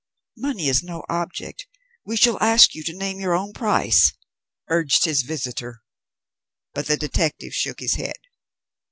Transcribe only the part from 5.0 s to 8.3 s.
his visitor. But the detective shook his head.